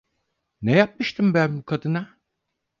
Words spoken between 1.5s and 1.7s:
bu